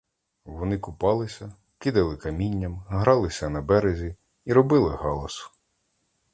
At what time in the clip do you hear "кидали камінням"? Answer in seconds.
1.77-2.83